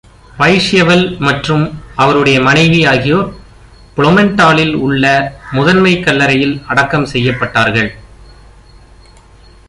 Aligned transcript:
பைஷ்யெவெல் 0.37 1.17
மற்றும் 1.19 1.65
அவருடைய 1.95 2.41
மனைவி 2.41 2.85
ஆகியோர், 2.85 3.27
ப்ளோமென்டாலில் 3.97 4.73
உள்ள 4.75 5.05
முதன்மைக் 5.51 6.03
கல்லறையில் 6.03 6.63
அடக்கம் 6.67 7.05
செய்யப்பட்டார்கள். 7.05 7.91